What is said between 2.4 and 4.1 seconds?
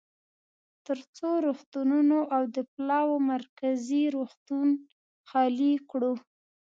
د پلاوا مرکزي